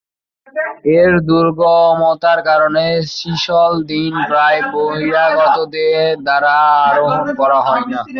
এর 0.97 1.13
দুর্গমতার 1.27 2.39
কারণে 2.49 2.85
শিশলদিন 3.15 4.13
প্রায়ই 4.29 4.61
বহিরাগতদের 4.73 5.95
দ্বারা 6.25 6.55
আরোহণ 6.87 7.27
করা 7.39 7.59
হয় 7.67 7.85
না। 7.91 8.01